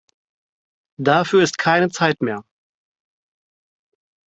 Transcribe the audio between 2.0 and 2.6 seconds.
mehr.